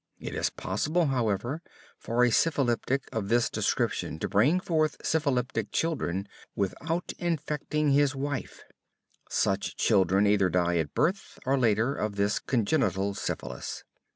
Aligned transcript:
It 0.19 0.33
is 0.33 0.49
possible, 0.49 1.05
however, 1.05 1.61
for 1.99 2.23
a 2.25 2.31
syphilitic 2.31 3.03
of 3.13 3.29
this 3.29 3.51
description 3.51 4.17
to 4.17 4.27
bring 4.27 4.59
forth 4.59 4.97
syphilitic 5.05 5.71
children, 5.71 6.27
without 6.55 7.13
infecting 7.19 7.91
his 7.91 8.15
wife. 8.15 8.63
Such 9.29 9.77
children 9.77 10.25
either 10.25 10.49
die 10.49 10.77
at 10.77 10.95
birth, 10.95 11.37
or 11.45 11.55
later, 11.55 11.93
of 11.93 12.15
this 12.15 12.39
congenital 12.39 13.13
syphilis. 13.13 13.83